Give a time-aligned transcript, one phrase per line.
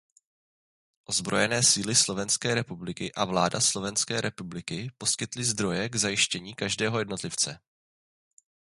[1.05, 7.59] Ozbrojené síly Slovenské republiky a vláda Slovenské republiky poskytly zdroje k zajištění každého jednotlivce.